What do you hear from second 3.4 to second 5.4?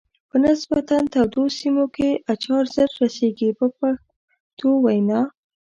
په پښتو وینا.